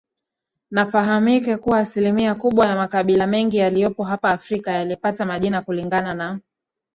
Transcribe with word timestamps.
Nafahamike 0.71 1.57
kuwa 1.57 1.79
asilimia 1.79 2.35
kubwa 2.35 2.67
ya 2.67 2.75
makabila 2.75 3.27
mengi 3.27 3.57
yaliyopo 3.57 4.03
hapa 4.03 4.29
Afrika 4.31 4.71
yalipata 4.71 5.25
majina 5.25 5.61
kulingana 5.61 6.13
na 6.13 6.39